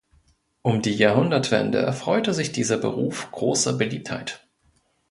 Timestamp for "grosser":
3.31-3.73